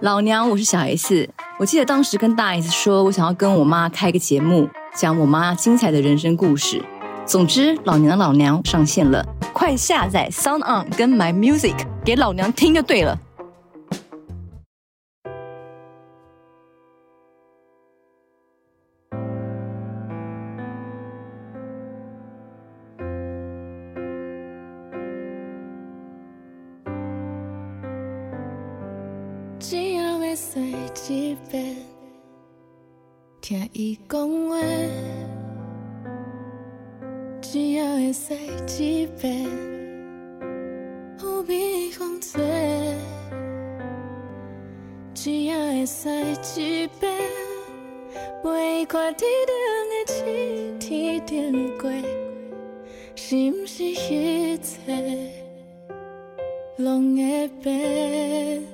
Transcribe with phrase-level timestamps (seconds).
[0.00, 1.28] 老娘，我是小 S。
[1.56, 6.82] 我记得当时跟大 S 说，我想要跟我妈开个节目，讲我妈精彩的人生故事。
[7.24, 13.16] 总之，老娘的老娘上线了，快下载 Sound On 跟 My Music 给老娘听就对了。
[33.54, 34.58] 听伊讲话；
[37.40, 39.46] 只要会说一遍，
[41.22, 42.42] 有比风吹；
[45.14, 46.10] 只要会说
[46.56, 47.12] 一遍，
[48.42, 49.54] 陪伊看天顶
[49.88, 52.02] 的星，天顶的月，
[53.14, 55.30] 是毋是一切
[56.78, 58.64] 拢会变？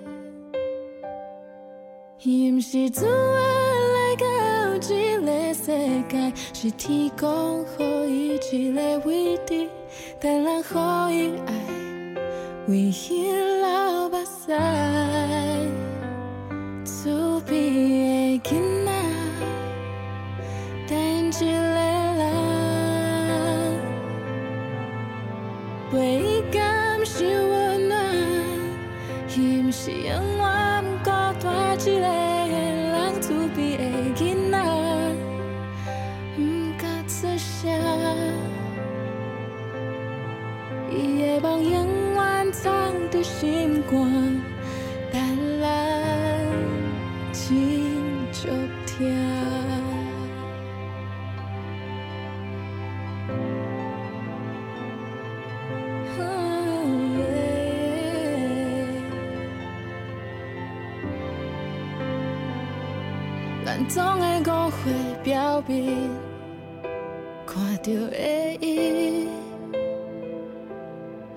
[2.22, 3.59] 伊毋是自我来到这个
[5.70, 5.76] 世
[6.08, 9.68] 界，是天公予伊一个位置，
[10.20, 11.54] 但咱予伊爱，
[12.66, 14.79] 为伊流目屎。
[43.40, 44.42] 伫心肝，
[45.10, 45.18] 但
[45.62, 45.64] 咱
[47.32, 47.42] 真
[48.32, 48.48] 足
[48.86, 48.90] 疼。
[63.64, 64.76] 咱总会误会
[65.22, 65.96] 表面，
[67.46, 68.14] 看到的
[68.60, 69.26] 伊，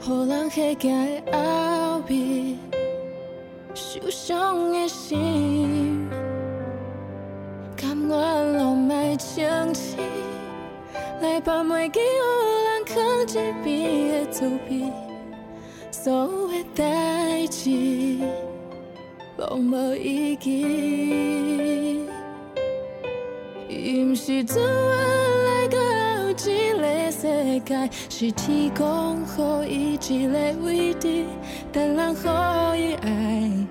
[0.05, 0.91] 予人吓惊
[1.25, 1.72] 的后面，
[4.13, 6.07] 伤的心，
[7.75, 8.09] 甘愿
[8.53, 9.43] 浪漫情
[9.73, 9.97] 绪，
[11.19, 12.05] 来把袂记有
[12.63, 14.93] 人藏一边的厝边，
[15.91, 18.19] 所有的代志。
[19.35, 22.07] 拢无意义。
[23.67, 24.65] 伊毋是自我
[25.45, 25.77] 来到
[26.37, 29.25] 这个世界，是天公
[29.65, 31.25] 予伊一个位置，
[31.71, 32.17] 等人予
[32.77, 33.67] 伊爱，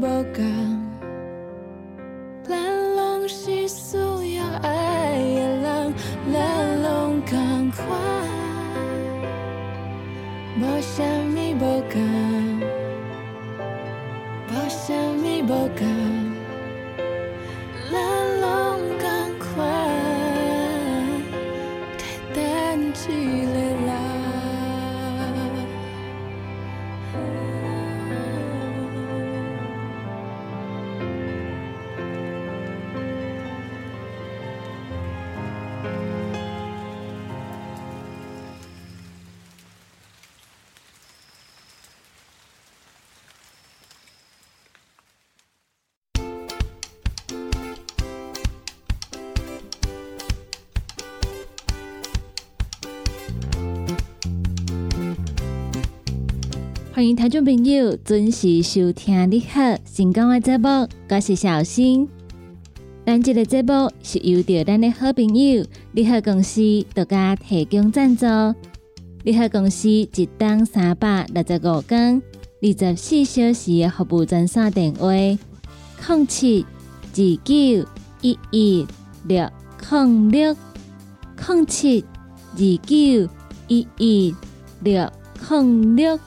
[0.00, 0.57] 物
[56.98, 60.68] 欢迎听众朋友准时收听你好成功的节目，
[61.08, 62.08] 我是小新。
[63.06, 66.60] 咱这个节目是由着咱的好朋友利好公司
[66.92, 68.26] 独家提供赞助。
[69.22, 72.20] 利好公司一档三百六十五天、
[72.60, 76.66] 二十四小时的服务专线电话：零七
[77.12, 77.88] 二九
[78.22, 78.86] 一一
[79.28, 79.48] 六
[79.88, 80.56] 零六
[81.46, 82.04] 零七
[82.56, 83.30] 二九
[83.68, 84.34] 一一
[84.80, 85.08] 六
[85.48, 86.18] 零六。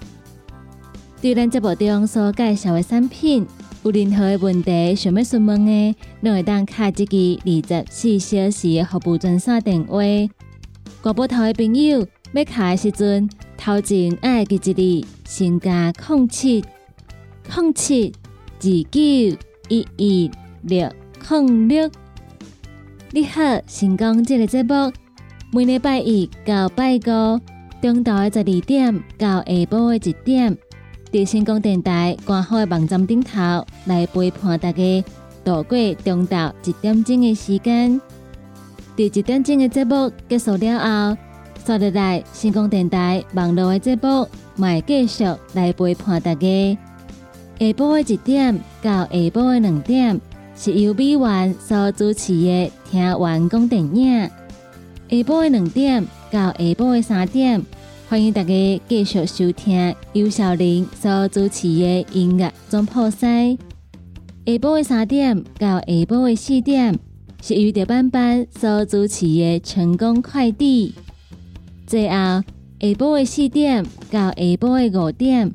[1.21, 3.45] 对咱节目中所介绍的产品，
[3.83, 9.99] 有任何的问题想要询问的，拢会当卡一支二十四小时的服务专线电话。
[11.03, 14.73] 广播台的朋友要卡的时阵，头前爱记一
[15.03, 16.65] 字，先加空七
[17.47, 18.11] 空七
[18.59, 19.37] 二九
[19.69, 20.31] 一一
[20.63, 20.91] 六
[21.23, 21.87] 空六。
[23.11, 24.91] 你好，成功这个节目，
[25.53, 27.39] 每礼拜一到拜五，
[27.79, 30.57] 中昼的十二点到下晡的一点。
[31.11, 35.03] 伫成功电台官方的网站顶头来陪伴大家
[35.43, 37.99] 度过中昼一点钟的时间。
[38.95, 41.17] 伫一点钟的节目结束了后，
[41.65, 44.25] 刷入来成功电台网络的节目，
[44.55, 46.77] 会继续来陪伴大家。
[47.59, 50.21] 下晡的一点到下晡的两点，
[50.55, 54.21] 是由美元所主持的听完讲电影。
[55.09, 57.61] 下晡的两点到下晡的三点。
[58.11, 63.57] 欢迎大家继续收听尤小玲所主持的音乐总破塞。
[64.45, 66.99] 下晡的三点到下晡的四点
[67.41, 70.93] 是由德班班所主持的成功快递。
[71.87, 72.43] 最后下
[72.81, 73.81] 晡的四点
[74.11, 75.49] 到下晡的五点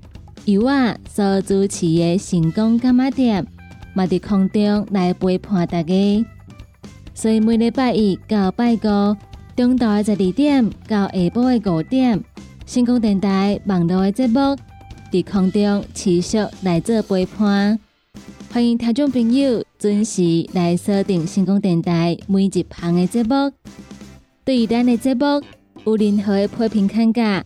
[0.46, 3.46] 由我所主持的成功干妈店，
[3.92, 5.94] 嘛伫空中来陪伴大家。
[7.12, 9.14] 所以每礼拜一到拜五
[9.54, 12.24] 中昼的十二点到下晡的五点。
[12.66, 14.34] 星光电台网络的节目
[15.12, 17.78] 在空中持续来做陪伴，
[18.52, 23.52] 欢迎听众朋友准时来锁定星光电台每一旁的节目。
[24.44, 25.24] 对于咱的节目
[25.84, 27.44] 有任何的批评看价，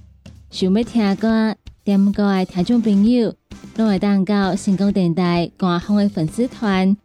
[0.51, 3.35] 想要听歌点歌的听众朋友，
[3.77, 6.97] 拢会当到星光电台官方的粉丝团，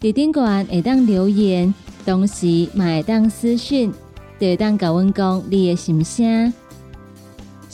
[0.00, 1.72] 伫顶端会当留言，
[2.04, 3.92] 同时也会当私讯，
[4.40, 6.52] 会当甲阮讲你的心声。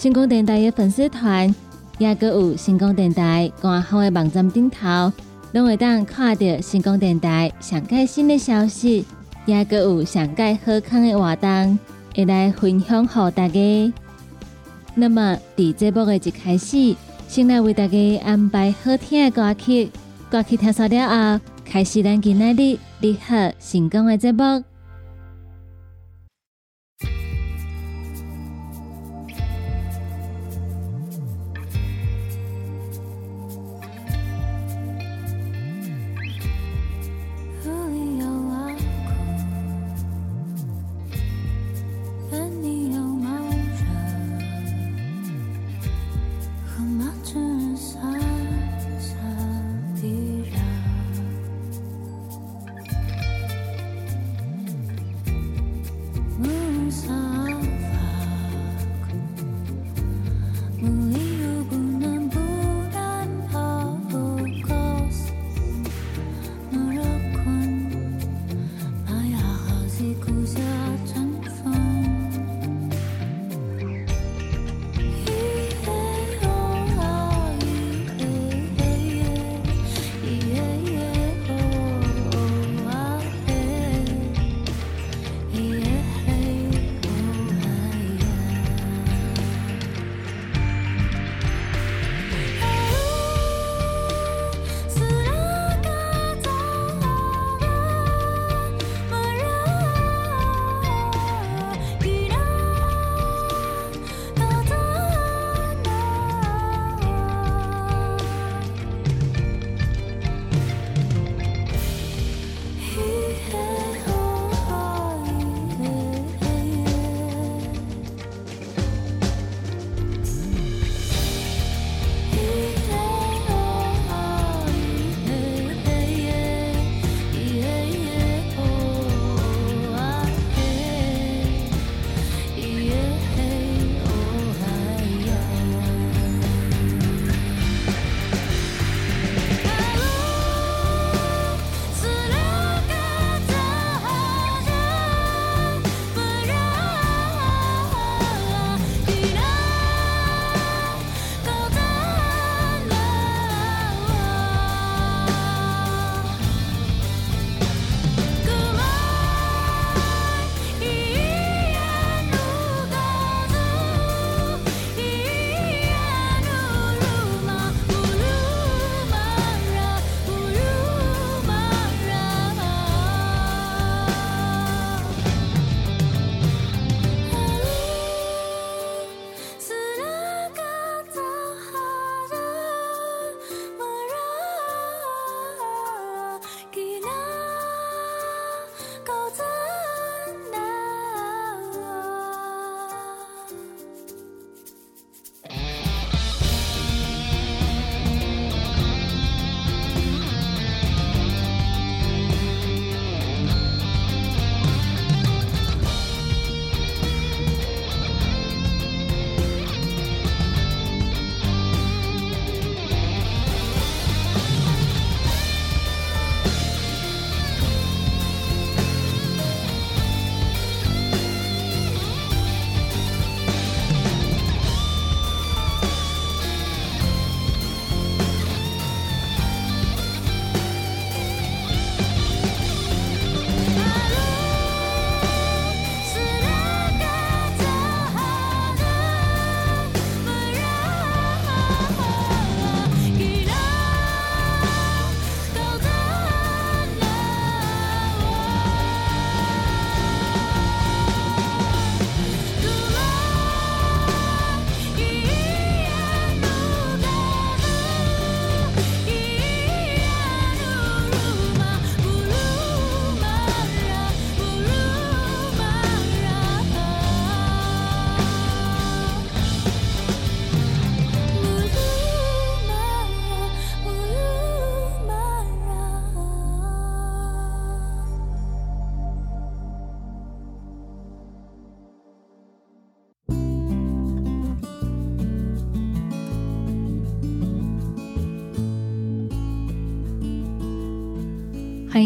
[0.00, 1.54] 星光电台的粉丝团，
[1.98, 5.12] 也个有星光电台官方的网站顶头，
[5.52, 9.04] 拢会当看到星光电台上盖新的消息，
[9.44, 11.78] 也个有上届好康的活动，
[12.16, 13.92] 会来分享给大家。
[14.94, 16.96] 那么，伫节目的一开始，
[17.28, 19.90] 先来为大家安排好听的歌曲，
[20.30, 24.69] 歌曲听熟了后，开始咱今日的你好成功的节目。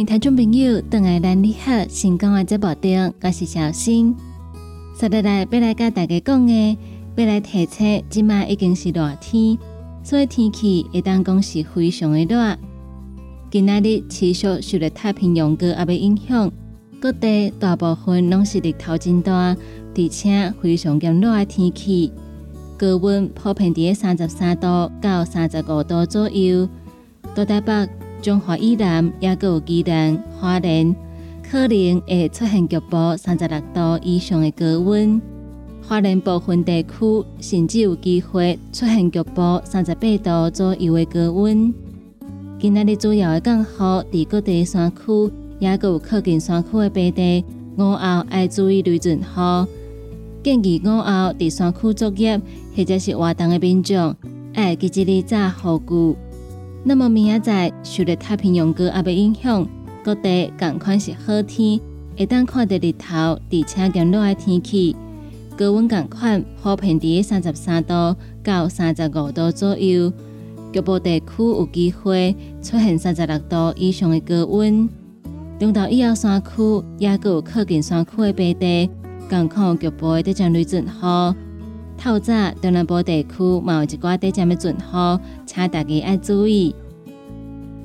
[0.04, 4.14] 迎听众朋友登来咱你好成功的节目中，我是小新。
[4.94, 6.78] 接下来要来甲大家讲的，
[7.16, 9.56] 要来提醒，即卖已经是热天，
[10.02, 12.58] 所以天气会当讲是非常的热。
[13.50, 16.52] 今仔日持续受到太平洋高压的影响，
[17.00, 22.12] 各地大部分拢是日头真大，而且非常炎热的天气。
[22.76, 26.68] 高温普遍伫三十三度到三十五度左右。
[27.34, 27.88] 多台北、
[28.24, 30.96] 中华以南也有宜兰、花莲，
[31.42, 35.20] 可能会出现局部三十六度以上的高温。
[35.86, 36.88] 花莲部分地区
[37.38, 41.74] 甚至有机会出现局部三十八度左右的高温。
[42.58, 47.44] 今仔日主要的降雨伫各地山区，也有靠近山区的平地，
[47.76, 49.68] 午后要注意雷阵雨。
[50.42, 51.02] 建议午后
[51.38, 52.40] 伫山区作业
[52.74, 54.16] 或者是活动的民众，
[54.54, 56.18] 要记一日早护具。
[56.86, 59.66] 那么明仔载受着太平洋高压的影响，
[60.04, 61.80] 各地同款是好天，
[62.14, 64.94] 会当看到日头，而且炎热的天气，
[65.56, 70.12] 高温同款普遍伫三十三度到三十五度左右。
[70.74, 74.86] 局部地区有机会出现三十六度以上的高温，
[75.58, 78.90] 中岛以后山区也有靠近山区的平地，
[79.26, 81.34] 更况局部的地震雷阵雨。
[81.96, 86.74] 透早中南部地区嘛有一寡地震的阵雨，请大家要注意。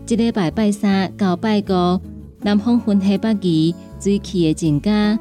[0.08, 2.00] 一礼拜拜三到拜五，
[2.42, 5.18] 南方云系北移，水汽会增加。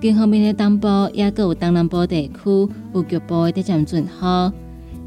[0.00, 4.52] 更后面的东部也有东南部地区有局部的地震阵雨。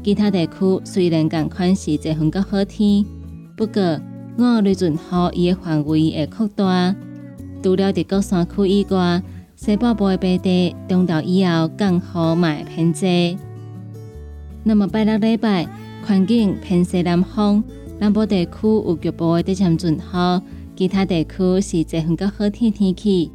[0.04, 3.04] 其他地区虽然共款是侪分较好天，
[3.56, 3.98] 不过
[4.36, 4.98] 午后雷阵雨
[5.32, 6.94] 伊的范围会扩大。
[7.62, 9.22] 除了伫各山区以外，
[9.64, 13.38] 西北部的平地、中岛以后降雨嘛偏济。
[14.64, 15.68] 那么拜六礼拜，
[16.04, 17.62] 环境偏西南风，
[18.00, 20.42] 南部地区有局部的地震阵雨，
[20.74, 23.30] 其他地区是侪分较好天天气。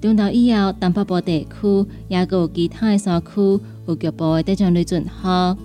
[0.00, 5.56] 中岛以后东北部地区也有其他的山区有局部的地震雷阵雨。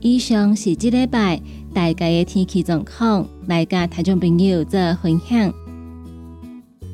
[0.00, 1.38] 以上是即礼拜
[1.74, 5.52] 大家的天气状况，来甲听众朋友做分享。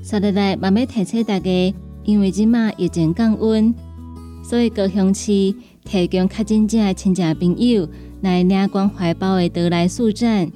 [0.02, 1.74] 接下来慢慢提醒大家，
[2.08, 3.74] 因为即马疫情降温，
[4.42, 7.86] 所以高雄市提供较真正的亲戚朋友
[8.22, 10.50] 来领关怀包的得来速站。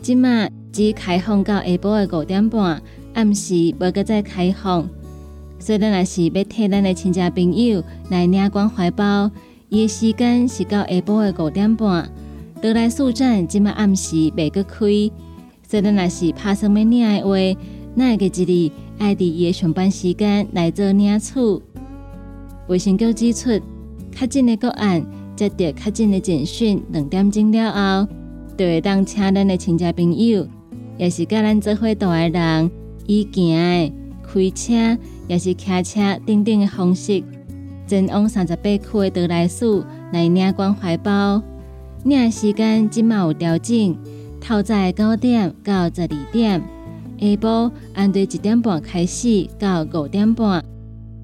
[0.00, 4.88] 即马只开放到下晡的五点半，暗时无搁再开放。
[5.58, 9.30] 所以咱也是要替咱的亲戚朋友来领关怀包。
[9.68, 12.10] 伊的时间是到下晡的五点半，
[12.62, 14.78] 得来速站即马暗时未搁开，
[15.62, 17.60] 所以咱若是拍算要领的话，
[17.98, 21.32] 那个一日爱伫伊的上班时间来做领取。
[22.68, 23.58] 卫生局指出，
[24.12, 25.02] 较近的个案
[25.34, 28.08] 接到较近的简讯，两点钟了后，
[28.58, 30.46] 就会当请咱的亲戚朋友，
[30.98, 32.70] 也是甲咱做伙大的人，
[33.06, 37.22] 以行的、开车，也是骑车等等的方式。
[37.86, 41.40] 前往三十八区的德莱树来领关怀包，
[42.04, 43.96] 领时间即马有调整，
[44.38, 46.62] 透早九点到十二点，
[47.18, 50.62] 下晡按对一点半开始到五点半，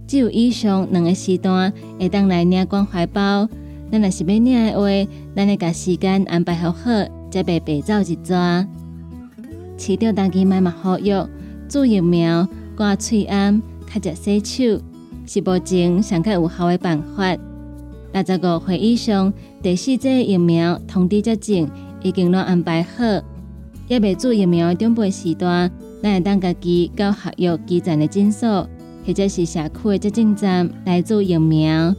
[0.07, 3.49] 只有以上两个时段会当来领关怀包。
[3.91, 6.91] 咱若是要领的话，咱会甲时间安排好好，
[7.31, 8.67] 才袂白走一抓。
[9.77, 11.29] 饲着当家买嘛好药，
[11.69, 14.83] 注疫苗，挂喙安，较食洗手。
[15.25, 17.37] 是目前上较有效的办法。
[18.13, 19.33] 六十五岁以上
[19.63, 21.69] 第四剂疫苗通知接种
[22.03, 23.05] 已经拢安排好，
[23.93, 25.71] 也未做疫苗的准备时段，
[26.03, 28.67] 咱会当家己到合约基站的诊所
[29.07, 31.95] 或者是社区的接种站来做疫苗。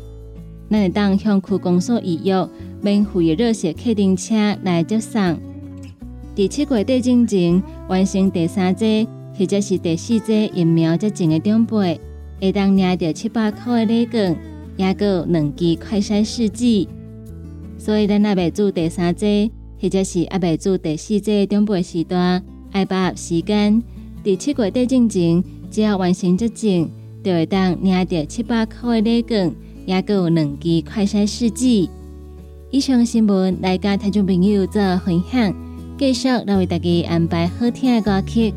[0.72, 2.50] 咱会当向区公所预约
[2.82, 4.34] 免费的热血客定车
[4.64, 5.38] 来接送。
[6.34, 9.08] 第七月底之前完成第三剂
[9.38, 12.02] 或者是第四剂疫苗接种的准备。
[12.42, 14.36] 会当领到七八块的礼券，
[14.78, 16.90] 也有两支快筛试剂。
[17.78, 19.52] 所以咱若未做第三剂，
[19.84, 23.84] 或者是还未做第四剂准备时段，爱把握时间。
[24.24, 26.90] 第七月底之前，只要完成接种，
[27.22, 29.54] 就会当领到七百块的礼券，
[29.86, 31.90] 也有两支快筛试剂。
[32.72, 35.54] 以上新闻来甲听众朋友做分享，
[36.00, 38.54] 继续来为大家安排好听的歌曲。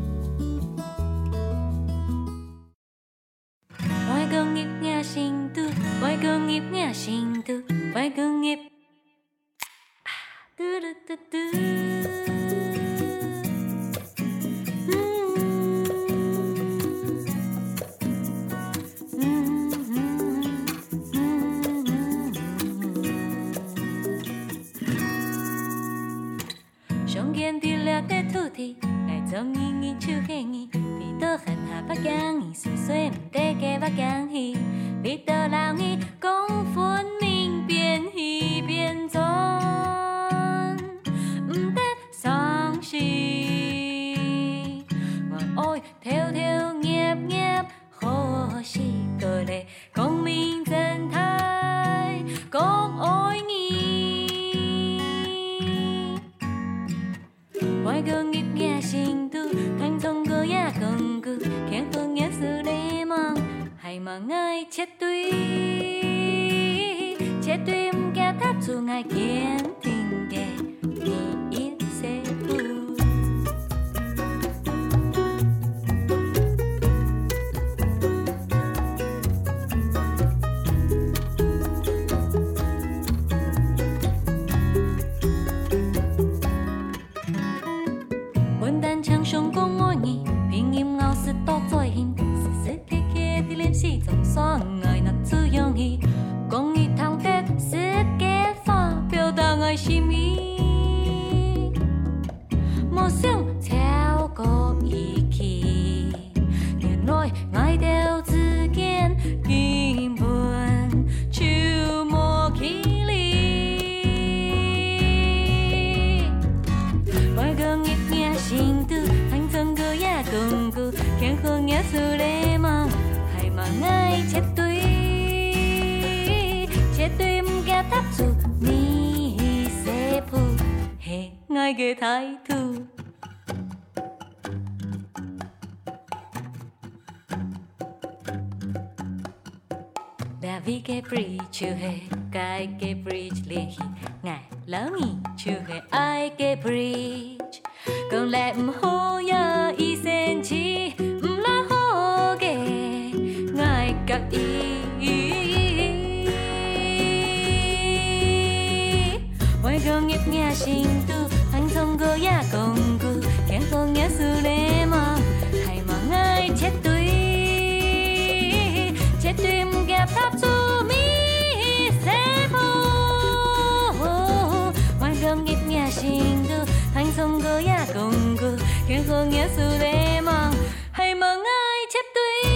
[177.17, 178.47] Hành thông cơ ya công cụ,
[178.87, 180.51] khen không nhớ sự lễ mà,
[180.91, 182.49] hay mà ngài chết tuy.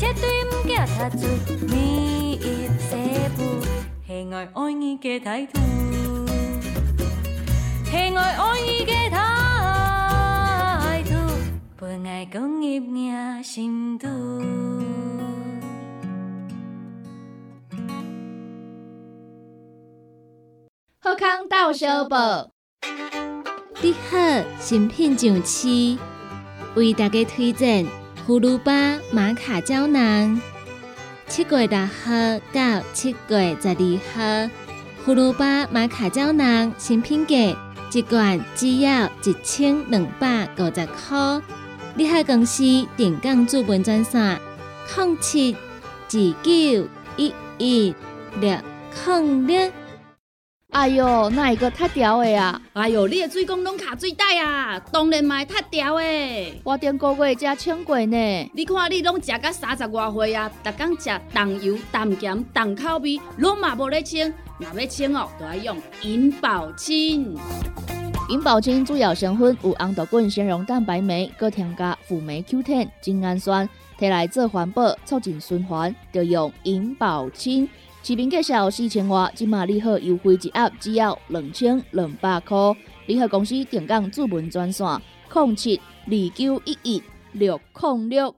[0.00, 1.28] Chết tuy m gạp tháp su
[1.72, 2.38] mi
[2.90, 3.44] sẽ vô.
[4.06, 5.60] Hẹn ngồi ôi nghi kê thái thu
[7.92, 11.34] Hẹn ngồi ôi nghi kê thái thu
[11.80, 14.08] Bữa ngày công nghiệp nhà sinh tu
[21.02, 22.50] 好康到小报，
[23.80, 24.18] 你好，
[24.60, 25.96] 新品上市，
[26.74, 27.86] 为大家推荐
[28.26, 30.38] 葫芦巴玛卡胶囊。
[31.26, 34.50] 七月六号到七月十二号，
[35.06, 37.34] 葫芦巴玛卡胶囊新品价
[37.94, 41.40] 一罐只要一千两百五十块。
[41.94, 42.62] 你好公司
[42.98, 44.38] 电讲主文专线：
[44.94, 47.94] 零七二九一一
[48.38, 48.58] 六
[49.06, 49.72] 零六。
[50.70, 52.60] 哎哟，那一个太屌的啊？
[52.74, 56.04] 哎哟，你的水工拢卡水袋啊，当然嘛会塌掉的。
[56.62, 58.50] 我顶个月才请过呢。
[58.54, 64.32] 你看你拢食到三十外岁啊，逐工食重油、重咸、重口味，拢嘛无咧清。
[64.58, 67.36] 若要清哦，就要用银保清。
[68.28, 77.68] 银保清主要成分有红豆滚、纤溶蛋白酶，搁添加辅酶 Q10、精氨酸，摕来做环保，促进循环，就用银保清。
[78.02, 82.56] 市面介绍四千外，即马利好优惠一盒只要两千两百块。
[83.06, 84.86] 利好公司定岗主文专线：
[85.34, 88.34] 零七二九一一六零六。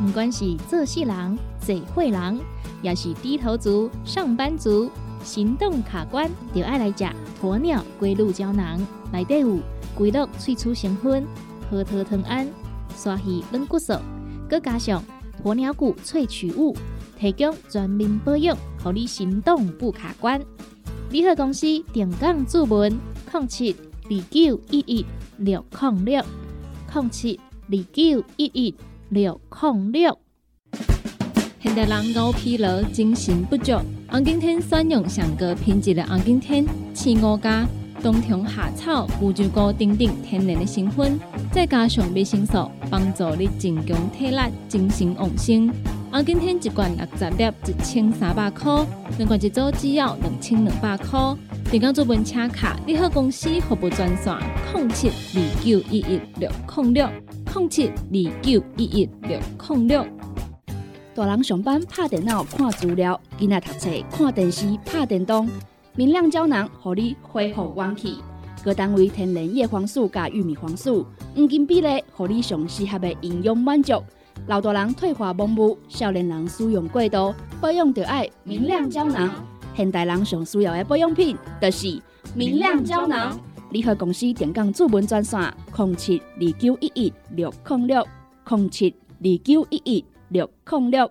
[0.00, 2.38] 不管是做事人、做会人，
[2.82, 4.88] 也是低头族、上班族，
[5.24, 7.04] 行动卡关，就爱来吃
[7.42, 8.80] 鸵鸟龟鹿胶囊。
[9.12, 9.58] 内底有
[9.96, 11.26] 龟鹿萃取成分、
[11.68, 12.48] 核桃藤胺、
[12.96, 13.94] 刷鱼软骨素，
[14.48, 15.02] 搁加上
[15.44, 16.74] 鸵鸟骨萃取物，
[17.18, 20.40] 提供全面保养，让你行动不卡关。
[21.10, 22.90] 联合公司定岗注文：
[23.30, 25.04] 零七二九一一
[25.36, 26.24] 六零六
[26.94, 28.74] 零七二九一一
[29.10, 30.18] 六零六。
[31.60, 33.72] 现代人熬疲劳、精神不足，
[34.08, 37.66] 红景天选用上高品质的红景天青五加，
[38.04, 41.18] 冬虫夏草、乌鸡菇等等天然的成分，
[41.50, 44.36] 再加上维生素，帮助你增强体力、
[44.68, 45.72] 精神旺盛。
[46.12, 48.84] 红景天一罐六十粒，一千三百块；
[49.16, 51.18] 两罐一组只要两千两百块。
[51.70, 54.36] 电工做本车卡，你好公司服务专线：
[54.74, 57.08] 零七二九一一六零六
[57.54, 59.40] 零七二九一一六
[59.70, 60.06] 零六。
[61.14, 65.48] 大人上班拍电脑看资料，囡仔读册看电视拍电动。
[65.96, 68.18] 明亮胶囊，互你恢复元气。
[68.64, 74.02] 各单位天然叶黄素加玉米黄素，黄金比例，互你上适合的营养满足。
[74.48, 79.30] 老大人退化盲目，少年人使用过度，保养就爱明亮胶囊。
[79.76, 82.02] 现代人上需要的保养品，就是
[82.34, 83.38] 明亮胶囊。
[83.70, 85.40] 联合公司电讲主文专线：
[85.76, 88.04] 零七二九一一六零六
[88.50, 91.08] 零七二九一一六零六。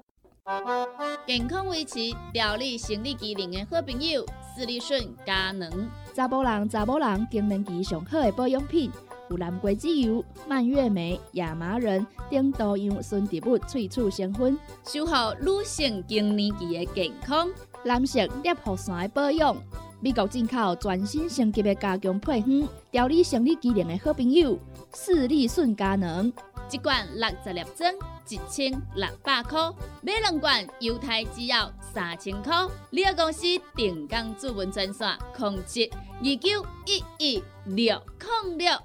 [1.26, 2.00] 健康维持、
[2.34, 5.90] 调理生理机能的好朋友——斯利顺佳能。
[6.14, 8.92] 查甫人、查某人更年期上好的保养品，
[9.30, 17.48] 有蓝桂枝油、蔓越莓、亚麻仁等多样纯植物萃取成分，守护女性更年期的健康。
[17.86, 19.56] 男性尿线的保养，
[20.02, 24.60] 美国进口全新升级的加强配方，调理生理机能的好朋友——
[24.94, 26.32] 视力顺佳能，
[26.74, 27.94] 一罐六十粒装，
[28.28, 32.52] 一千六百块；买两罐，犹太只要三千块。
[32.90, 35.08] 你个公司定岗主文专线：
[35.38, 38.02] 控制二九一一六
[38.46, 38.76] 零六。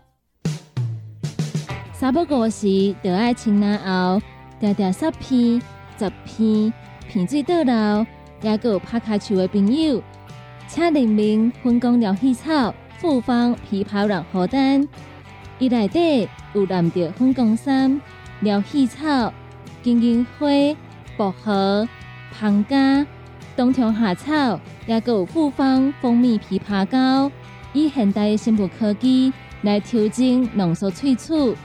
[1.94, 4.20] 三不五时，就爱清南后，
[4.60, 5.58] 条条十片、
[5.98, 6.70] 十片，
[7.08, 8.06] 片水倒流。
[8.42, 10.02] 也有拍卡球的朋友，
[10.68, 14.86] 请联名分工疗气草、复方枇杷软荷丹，
[15.58, 18.00] 伊内底有蓝调分工衫、
[18.40, 19.32] 疗气草、
[19.82, 20.46] 金银花、
[21.16, 21.88] 薄荷、
[22.32, 23.04] 胖加、
[23.56, 27.30] 冬虫夏草，也有复方蜂蜜枇杷膏，
[27.72, 31.56] 以现代的生物科技来调整浓缩萃取，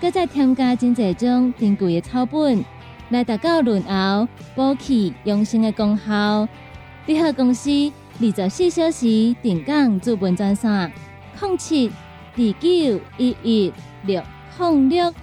[0.00, 2.64] 搁再添加真济种珍贵的草本。
[3.10, 6.48] 来达到润喉、补气、养生的功效。
[7.04, 7.70] 联合公司
[8.18, 10.90] 二十四小时定岗驻本专线：
[11.40, 11.92] 零七
[12.36, 13.72] 二九一一
[14.04, 14.20] 六
[14.58, 15.14] 零六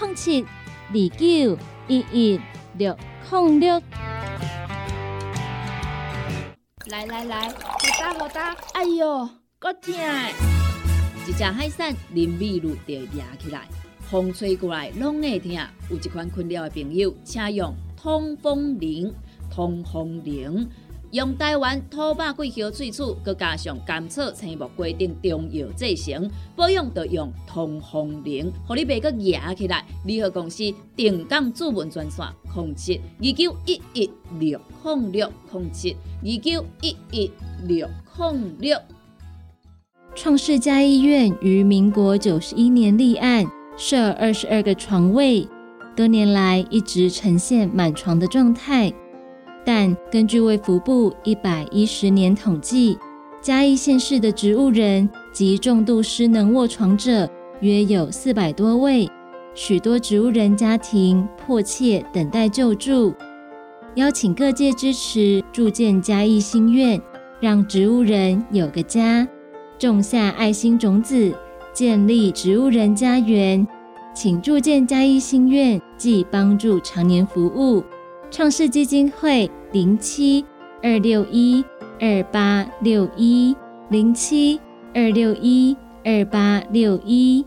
[0.00, 2.40] 零七二九一一
[2.76, 2.96] 六
[3.30, 3.80] 零六。
[6.86, 7.54] 来来来，好
[8.00, 8.56] 打好打！
[8.74, 9.28] 哎呦，
[9.60, 9.94] 够痛！
[11.28, 13.68] 一只海扇林密路就压起来。
[14.00, 15.52] 风吹过来拢会疼，
[15.90, 19.14] 有一款困扰的朋友，请用通风铃。
[19.48, 20.68] 通风铃
[21.12, 29.84] 用台湾土白桂花萃取，佮加上甘草、青木规定中药制成，保养要用通风铃，互你袂佮压起来。
[30.06, 30.64] 联合公司
[30.96, 37.30] 定岗主文专线：控制二九一一六零六控制二九一一
[37.66, 38.78] 六控六。
[40.14, 43.46] 创世家医院于民国九十一年立案。
[43.76, 45.48] 设二十二个床位，
[45.96, 48.92] 多年来一直呈现满床的状态。
[49.64, 52.98] 但根据卫福部一百一十年统计，
[53.40, 57.28] 嘉义县市的植物人及重度失能卧床者
[57.60, 59.08] 约有四百多位，
[59.54, 63.14] 许多植物人家庭迫切等待救助。
[63.94, 67.00] 邀请各界支持筑建嘉义新院，
[67.40, 69.28] 让植物人有个家，
[69.78, 71.32] 种下爱心种子。
[71.74, 73.66] 建立植物人家园，
[74.14, 77.82] 请助建嘉义心愿既帮助常年服务。
[78.32, 80.42] 创世基金会零七
[80.82, 81.62] 二六一
[82.00, 83.54] 二八六一
[83.90, 84.58] 零七
[84.94, 87.44] 二六一二八六一。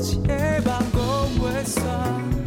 [0.00, 0.16] 这
[0.64, 2.37] 梦讲袂散。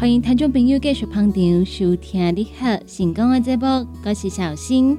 [0.00, 4.96] 欢迎听众朋友继续捧场收听你好成功的节目，我是小新。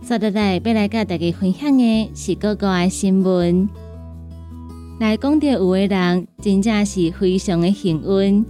[0.00, 3.68] 接下来要来甲大家分享的是各个的新闻。
[5.00, 8.44] 来讲到有的人真正是非常的幸运，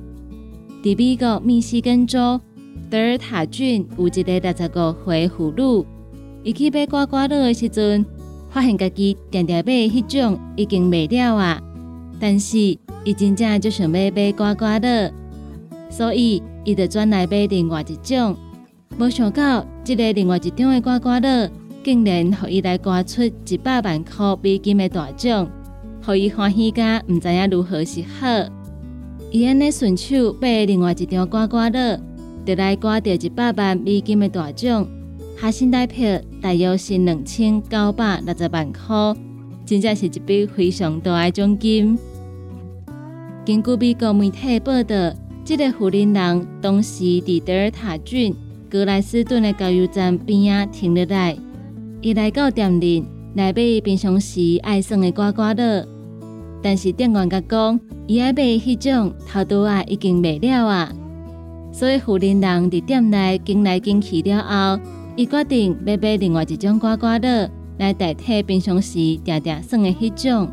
[0.85, 2.38] 在美国密西根州
[2.90, 5.87] 德尔塔郡有一个六十五岁妇女，
[6.42, 8.05] 伊去买刮刮乐的时阵，
[8.51, 11.62] 发现家己定定买迄种已经卖了啊，
[12.20, 15.11] 但是伊真正就想要买刮刮乐。
[15.90, 18.37] 所以，伊就转来买另外一种。
[18.98, 21.51] 无想到，即个另外一张的刮刮乐，
[21.83, 25.48] 竟然互伊来刮出一百万块美金的大奖，
[26.05, 28.27] 互伊欢喜甲毋知影如何是好。
[29.31, 31.98] 伊安尼顺手买另外一张刮刮乐，
[32.44, 34.87] 就来刮到一百万美金的大奖，
[35.40, 39.16] 下新台票大约是两千九百六十万块，
[39.64, 41.98] 真正是一笔非常大的奖金。
[43.46, 45.14] 根据美国媒体报道。
[45.49, 48.37] 这个富人人当时伫德尔塔郡
[48.69, 51.35] 格莱斯顿的加油站边仔停落来，
[52.03, 53.03] 伊来到店里
[53.35, 55.89] 来买平常时爱耍的刮刮乐，
[56.63, 60.93] 但是店员甲讲，伊爱买迄种头拄啊已经卖了啊，
[61.73, 64.83] 所以富人人伫店内经来经去了后，
[65.17, 70.47] 伊决定要买另外一种刮刮乐来代替平常时定定耍的迄种。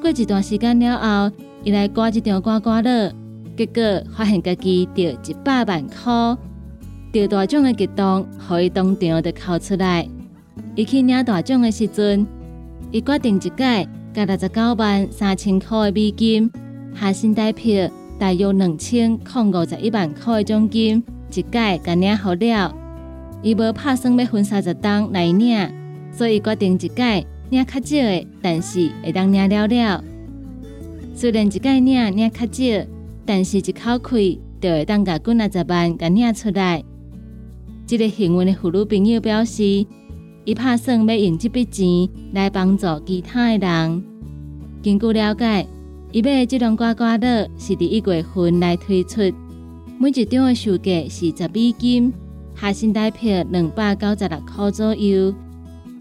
[0.00, 0.98] 过一段时间了
[1.28, 3.12] 后，伊来刮一张刮刮乐。
[3.56, 6.36] 结果发现家己得一百万块，
[7.10, 10.06] 得大奖的激动，互伊当场就哭出来。
[10.74, 12.26] 伊去领大奖的时阵，
[12.90, 16.50] 伊决定一改，甲六十九万三千块的美金，
[17.00, 17.88] 下新台票
[18.18, 21.02] 大约两千零五十一万块的奖金，
[21.34, 22.74] 一改甲领好了。
[23.42, 25.72] 伊无拍算要分三十档来领，
[26.12, 30.04] 所以决定一改领较少的，但是会当领了了。
[31.14, 32.86] 虽然一改领领较少。
[33.26, 36.82] 但是一口气就会当甲几啊十万甲领出来。
[37.86, 39.62] 这个幸运的妇女朋友表示，
[40.44, 44.04] 伊拍算要用这笔钱来帮助其他的人。
[44.82, 45.66] 根据了解，
[46.12, 49.20] 伊买的这种刮刮乐是伫一月份来推出，
[49.98, 52.12] 每一张的售价是十美金，
[52.54, 55.34] 下新台票两百九十六块左右。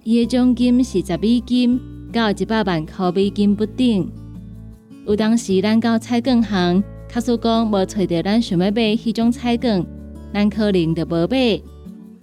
[0.03, 1.79] 伊的奖金是十美金
[2.11, 4.11] 到一百万块美金不等。
[5.07, 6.83] 有当时咱到菜馆行。
[7.15, 9.86] 假使讲无找到咱想要买迄种菜梗，
[10.34, 11.62] 咱可能就无买。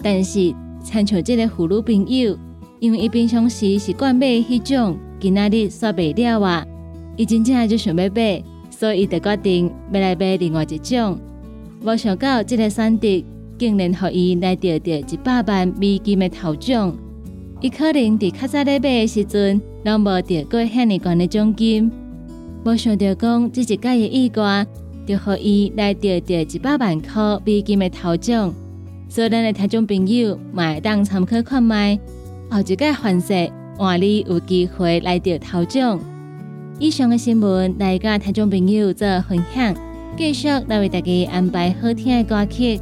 [0.02, 2.36] 但是，参像即个妇女朋友，
[2.78, 6.66] 因为伊平常时习惯买迄种，今仔日煞袂了啊，
[7.16, 11.18] 伊真正就想要买，所以伊就决定要来买另外一种。
[11.80, 13.24] 无想到即个选择，
[13.56, 16.94] 竟然互伊来得到一百万美金的头奖。
[17.62, 21.90] 伊可能伫较早咧买的时阵，拢无得过遐尼悬的奖金。
[22.64, 24.64] 无想到讲，即一届的意外，
[25.04, 28.54] 就互伊来得到一百万块美金的头奖。
[29.08, 31.98] 所以咱的听众朋友，买当参考看卖，
[32.48, 35.98] 后一届环节换你有机会来得头奖。
[36.78, 39.74] 以上的新闻来甲听众朋友做分享，
[40.16, 42.80] 继续来为大家安排好听的歌曲。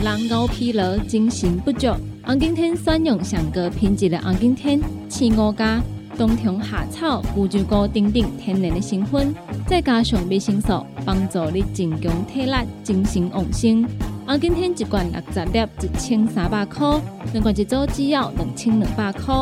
[0.00, 1.88] 人熬疲劳，精神不足。
[2.24, 4.80] 红景天选用上个品质的红景天
[5.10, 5.78] 青五加
[6.16, 9.34] 冬虫夏草、乌鸡菇等等天然的成分，
[9.66, 13.86] 再加上维生素，帮助你增强体力、精神旺盛。
[14.26, 16.98] 红景天一罐六十粒，一千三百块；
[17.32, 19.34] 两罐一组只要两千两百块。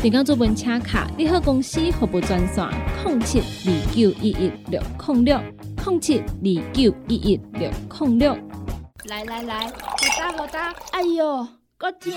[0.00, 2.66] 订购做本车卡，你好公司服务专线：
[3.04, 5.38] 零七二九一一六零六
[5.84, 8.36] 零七二九一一六零六。
[9.08, 9.72] 来来来，
[10.18, 11.46] 打好打，哎哟，
[11.76, 12.10] 够痛！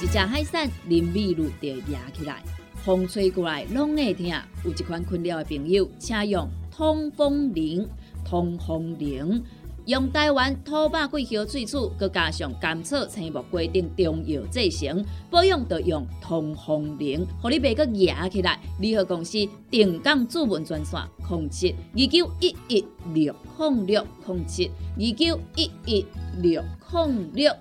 [0.00, 2.42] 一只海扇淋雨露就压起来，
[2.82, 4.26] 风吹过来拢会痛。
[4.64, 7.86] 有一款困扰的朋友，请用通风铃，
[8.24, 9.44] 通风铃。
[9.86, 18.60] 用台湾土白桂花萃取，佮加上甘草、青木规定中药制成，保养要用通风灵，互你袂佮压起来。
[18.78, 19.38] 联合公司
[19.70, 26.06] 定岗主文专线：零七二九一一六控六零七二九一一
[26.40, 27.52] 六控六。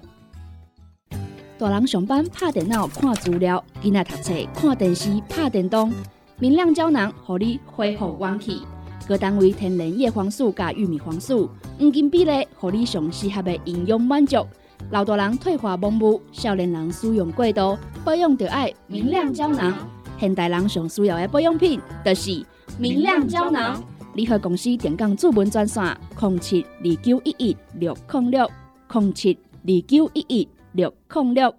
[1.57, 5.91] 大人上班拍电脑看资料，囡仔读册看电视拍电动，
[6.37, 8.61] 明亮胶囊，互你恢复元气。
[9.07, 14.45] 各单位天然叶黄素加玉米黄素，黄金比例，互你上适合的营养满足。
[14.89, 19.73] 老大人退化盲目，少年人使用过度，保养就要明亮胶囊。
[20.19, 22.45] 现代人上需要的保养品，就是
[22.77, 23.83] 明亮胶囊。
[24.13, 25.83] 联合公司电讲主文专线：
[26.19, 28.49] 零七二九一一六零六
[28.91, 31.53] 零七二九一一六零六。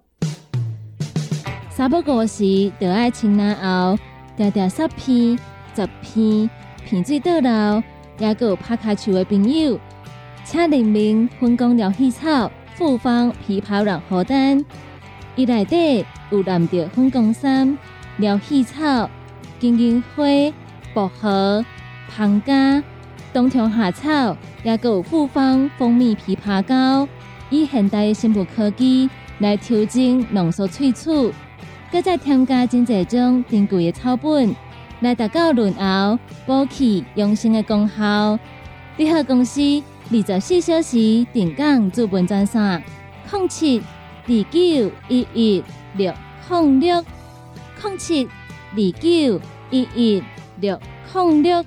[1.69, 3.97] 三不五时，就爱清凉后，
[4.37, 5.37] 条条十片、
[5.75, 6.49] 十片。
[6.89, 7.83] 鼻水倒流，
[8.19, 9.79] 也有拍卡球的朋友，
[10.43, 14.63] 请联名分工疗气草、复方枇杷软荷丹，
[15.35, 17.77] 伊内底有蓝调分工三
[18.17, 19.09] 疗气草、
[19.59, 20.23] 金银花、
[20.93, 21.65] 薄荷、
[22.07, 22.83] 胖加、
[23.33, 27.07] 冬虫夏草，也有复方蜂蜜枇杷膏，
[27.49, 29.09] 以现代的生物科技
[29.39, 31.33] 来调整浓缩萃取，
[31.91, 34.55] 搁再添加真济种珍贵的草本。
[35.03, 38.39] 来达到润喉、补气、养生的功效。
[38.95, 39.61] 联合公司
[40.09, 42.81] 二十四小时定岗资本专线：
[43.31, 45.63] 零七二九一一
[45.95, 46.13] 六
[46.49, 47.05] 零六
[47.83, 50.23] 零七二九一一
[50.61, 50.79] 六
[51.13, 51.65] 零六。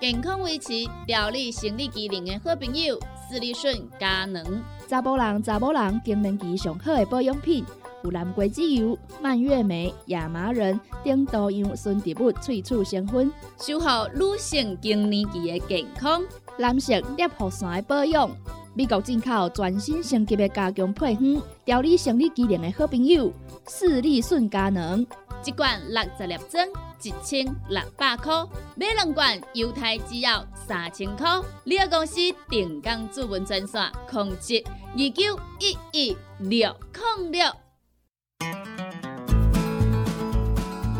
[0.00, 0.72] 健康维持、
[1.06, 2.98] 调理生理机能的好朋友——
[3.28, 4.62] 斯利顺佳能。
[4.88, 7.64] 查甫人、查某人更年期上好的保养品。
[8.06, 16.22] 有蓝桂枝油、蔓越莓、亚麻仁等多样纯植物萃取成分，守护女性更年期的健康。
[16.58, 18.30] 蓝色裂护伞的保养，
[18.74, 23.32] 美国进口全新升级的加强配方，调理生理机能的好朋友——
[23.68, 25.04] 视力顺佳能，
[25.44, 26.64] 一罐六十粒装，
[27.02, 28.46] 一千六百块；
[28.76, 31.28] 买两罐，犹太制药三千块。
[31.64, 36.74] 你个公司定岗主文专线：控制二九一一六
[37.18, 37.65] 零六。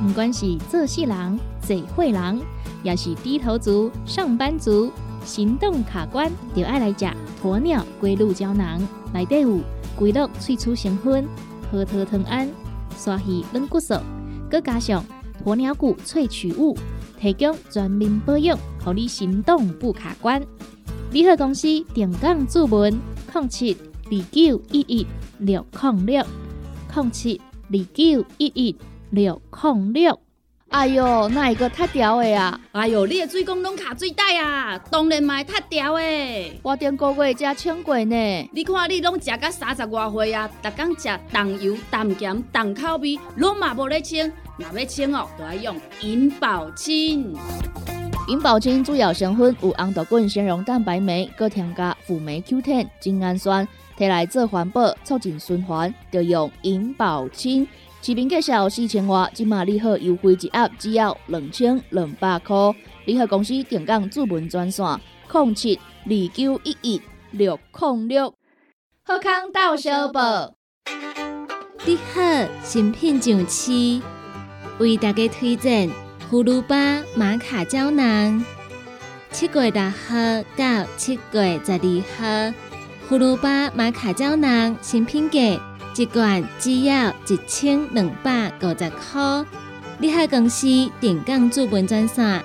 [0.07, 2.41] 不管是做事人、做会人，
[2.82, 4.91] 也是低头族、上班族、
[5.24, 7.07] 行动卡关，就爱来食
[7.43, 8.80] 鸵鸟龟鹿胶囊。
[9.12, 9.59] 内底有
[9.97, 11.26] 龟鹿萃取成分，
[11.70, 12.49] 核桃藤胺、
[12.97, 13.95] 刷鱼软骨素，
[14.49, 15.05] 搁加上
[15.45, 16.76] 鸵鸟骨萃取物，
[17.20, 20.41] 提供全面保养，让你行动不卡关。
[21.11, 22.97] 联合公司定岗注文：
[23.34, 25.07] 零七二九一一
[25.39, 26.24] 六零六
[26.97, 27.41] 零七
[27.71, 28.77] 二九一一
[29.11, 30.19] 六零六。
[30.71, 32.59] 哎哟，那一个太屌的啊！
[32.73, 36.61] 哎哟，你的水工拢卡水袋啊，当然嘛会塌掉的。
[36.63, 38.51] 我顶个月才称过呢。
[38.53, 44.33] 你看你拢食到三十外岁啊，逐工食重油、重咸、重口味，拢嘛无咧清。
[44.59, 47.37] 若要清哦，就要用银保清。
[48.27, 53.69] 银保清主要成分有红豆滚、纤溶蛋白酶，搁添加辅酶 Q10、精氨酸，
[53.99, 57.67] 摕来做环保、促进循环，就用银保清。
[58.03, 62.57] 市面介绍四千瓦，今马利好优惠一盒只要两千两百块。
[63.05, 64.85] 联合公司定岗主文专线：
[65.33, 68.35] 零七二九一一六零六。
[69.05, 70.55] 好康到小报，
[71.85, 72.21] 你好，
[72.63, 74.03] 新品上市，
[74.79, 75.89] 为大家推荐
[76.31, 78.45] 葫芦巴玛卡胶囊。
[79.31, 82.57] 七月六号到七月十二号，
[83.09, 85.41] 葫芦巴玛卡胶囊新品价。
[85.97, 89.47] 一罐只要一千两百五十块，
[89.99, 90.67] 你害公司
[91.01, 92.43] 定岗资本专线：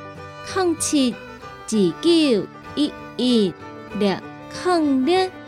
[0.56, 1.70] 零七二
[2.02, 3.54] 九一一
[4.00, 4.16] 六
[4.64, 5.41] 零六。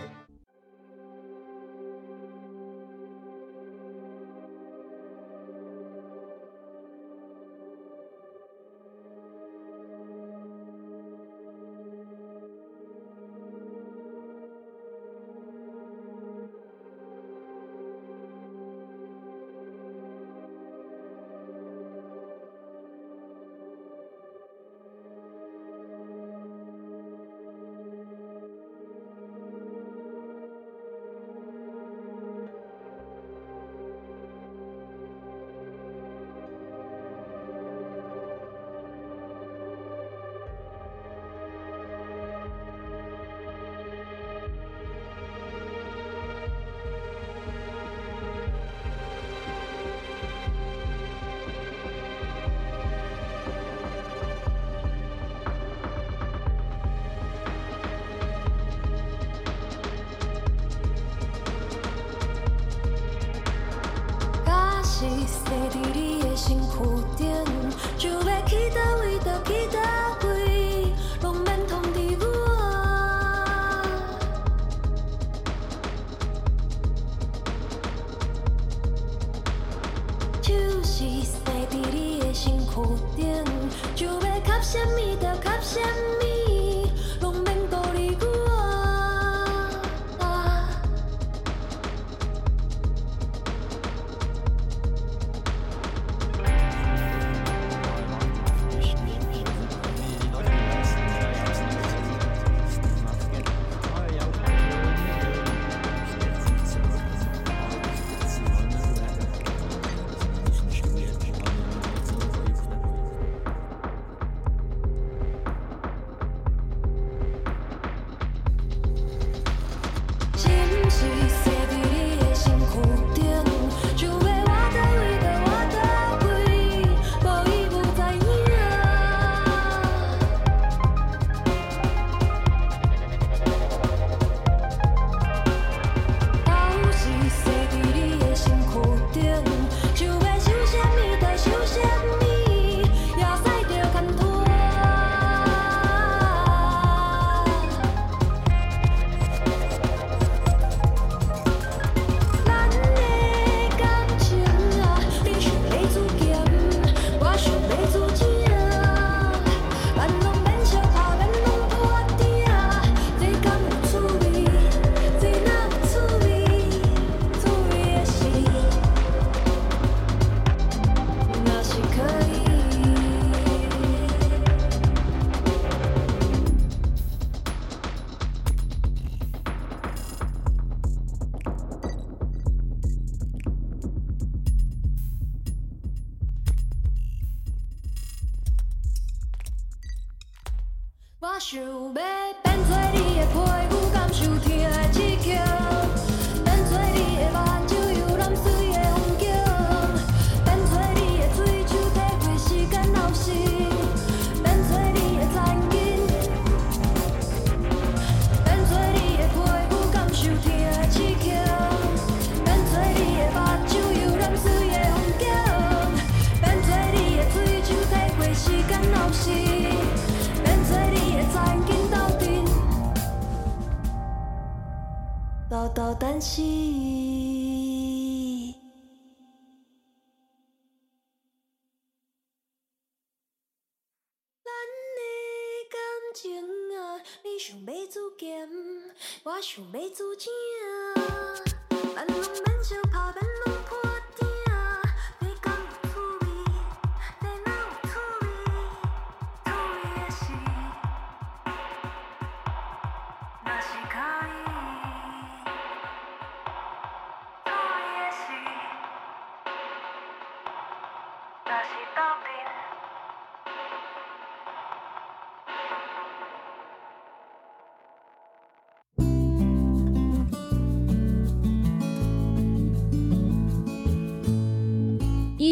[253.94, 254.44] 以。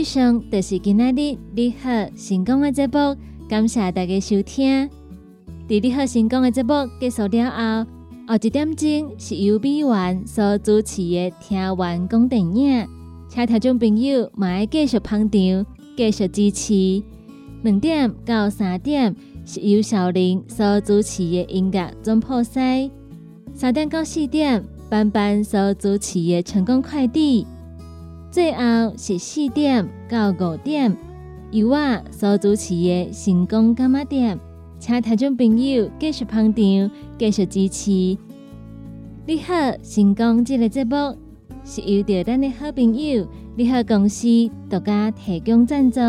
[0.04, 3.16] 上就是今天的你好成功的节目，
[3.48, 4.90] 感谢大家收听。
[5.70, 7.90] 在你好成功的节目结束了后，
[8.32, 12.88] 后一点钟是由美元所主持的听完讲电影，
[13.28, 15.66] 请听众朋友嘛要继续捧场，
[15.98, 17.04] 继续支持。
[17.62, 19.14] 两点到三点
[19.46, 22.90] 是由小林所主持的音乐总破塞，
[23.54, 27.46] 三点到四点班班所主持的成功快递。
[28.32, 30.96] 最后是四点到五点，
[31.52, 34.40] 由我所主持的成功干妈店，
[34.82, 37.92] 请听众朋友继续捧场，继续支持。
[39.28, 39.54] 你好，
[39.84, 41.16] 成功这个节目
[41.64, 44.28] 是由着咱的好朋友你好公司
[44.68, 46.00] 独家提供赞助。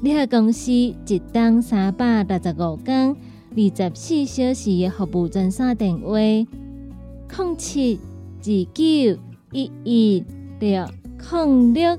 [0.00, 3.10] 你好公司一档三百六十五天、
[3.52, 8.00] 二十四小时的服务专线电话：零七
[8.40, 9.20] 二九
[9.52, 10.24] 一一
[10.58, 10.84] 六。
[11.30, 11.96] 零六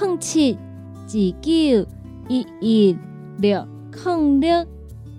[0.00, 1.86] 零七二九
[2.30, 2.96] 一一
[3.38, 4.66] 六零六，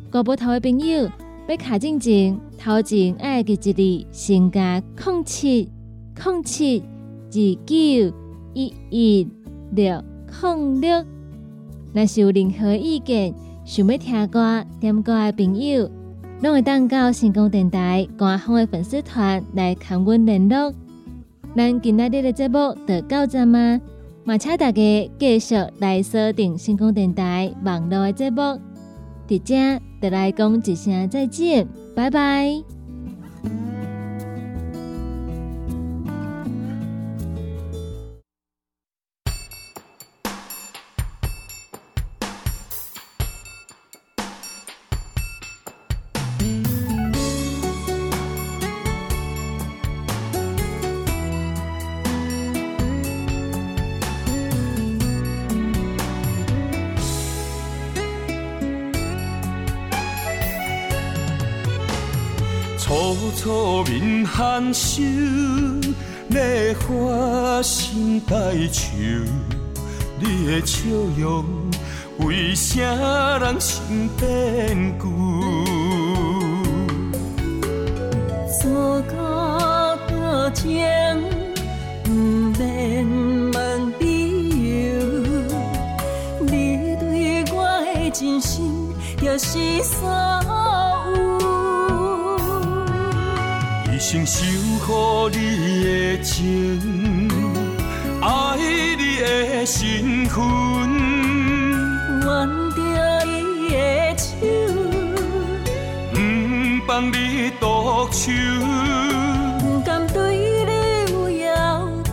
[0.10, 1.10] 国宝头的朋友
[1.47, 5.70] 要卡进前，头前爱记一字，先加空七
[6.22, 7.76] 空七二九
[8.53, 9.28] 一一
[9.72, 10.01] 六
[10.41, 11.05] 零六。
[11.93, 13.34] 若是有任何意见，
[13.66, 15.89] 想要听歌、点歌的朋友，
[16.41, 20.74] 拢会当到成功电台官方的粉丝团来跟阮联络。
[21.53, 23.82] 咱今仔日的节目就到这吗？
[24.24, 28.41] 嘛，请大家继续来锁定星空电台网络的节目。
[29.28, 32.76] 伫这得来讲一声再见，拜拜。
[64.58, 65.03] 面含羞，
[66.30, 68.36] 烈花心带
[68.72, 68.97] 愁。
[70.20, 71.45] 你的笑容，
[72.20, 72.82] 为啥
[73.38, 75.08] 人心变旧？
[78.60, 80.82] 做到多情，
[82.03, 83.05] 不免
[83.53, 84.89] 问理由。
[86.41, 88.74] 你对我的真心，
[89.22, 90.10] 就是所
[94.08, 94.41] 一生守
[94.86, 95.36] 护你
[95.84, 97.28] 的情，
[98.22, 100.38] 爱你的身份。
[102.26, 102.80] 挽着
[103.26, 103.76] 伊的
[104.18, 104.26] 手，
[106.14, 106.16] 不
[106.88, 108.32] 放你独守，
[109.60, 110.16] 不敢对
[110.64, 110.72] 你
[111.12, 112.10] 有要求。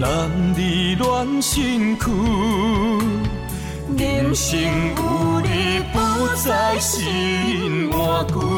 [0.00, 0.58] 男儿
[0.98, 2.04] 恋身躯，
[3.96, 5.48] 人生有你
[5.92, 5.96] 不
[6.34, 8.49] 再心换旧。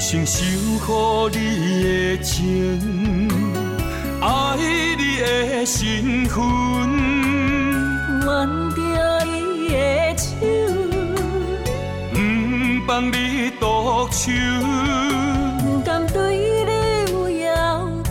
[0.00, 0.42] 生守
[0.78, 1.36] 护你
[2.16, 3.28] 的情，
[4.22, 6.40] 爱你的身份，
[8.26, 8.80] 挽着
[9.26, 10.24] 伊的手，
[12.14, 12.16] 不
[12.86, 14.32] 放你独守。
[15.58, 16.16] 不甘对
[16.64, 16.72] 你
[17.12, 17.46] 有要
[18.04, 18.10] 求。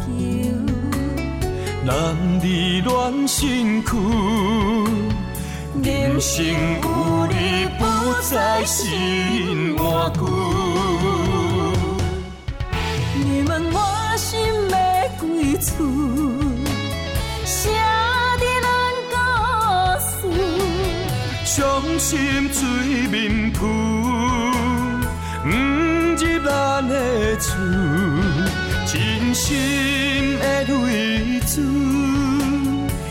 [1.83, 2.41] 男儿
[2.85, 3.89] 恋身躯，
[5.83, 6.87] 人生有
[7.25, 7.33] 你
[7.79, 7.81] 不
[8.29, 10.19] 再心换句。
[17.45, 17.69] 写
[18.39, 18.67] 伫咱
[19.11, 19.15] 故
[20.03, 20.09] 事。
[21.45, 21.57] 伤
[21.97, 22.09] 心
[22.53, 22.61] 水
[23.07, 23.65] 面浮，
[25.43, 26.49] 不入咱
[26.87, 26.93] 的
[27.37, 27.47] 厝，
[28.85, 31.51] 真心的泪珠。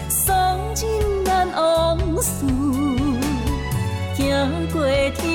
[0.09, 0.27] 送
[0.75, 0.87] 进
[1.25, 2.45] 咱往事，
[4.14, 4.23] 行
[4.73, 4.77] 过
[5.16, 5.28] 天